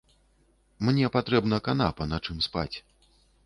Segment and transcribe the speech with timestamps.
[0.89, 2.77] Мне патрэбна канапа, на чым спаць.